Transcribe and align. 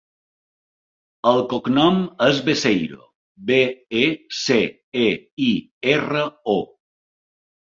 El 1.31 1.41
cognom 1.51 1.99
és 2.27 2.39
Beceiro: 2.47 2.99
be, 3.51 3.61
e, 4.01 4.03
ce, 4.39 4.59
e, 5.05 5.07
i, 5.53 5.55
erra, 5.99 6.25
o. 6.57 6.61